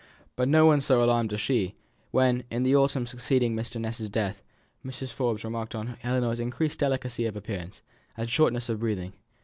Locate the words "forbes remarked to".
5.13-5.77